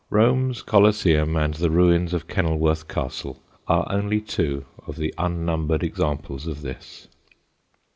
Rome's 0.09 0.63
Coliseum 0.63 1.35
and 1.35 1.53
the 1.53 1.69
ruins 1.69 2.11
of 2.15 2.27
Kenilworth 2.27 2.87
Castle 2.87 3.39
are 3.67 3.85
only 3.91 4.19
two 4.19 4.65
of 4.87 4.95
the 4.95 5.13
unnumbered 5.19 5.83
examples 5.83 6.47
of 6.47 6.63
this. 6.63 7.07